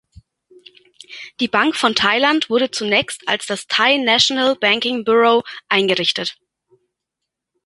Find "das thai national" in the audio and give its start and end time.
3.45-4.55